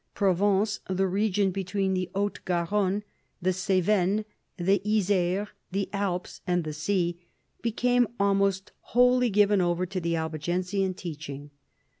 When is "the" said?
0.89-1.05, 1.93-2.09, 3.39-3.53, 4.57-4.81, 5.71-5.89, 6.63-6.73, 10.01-10.15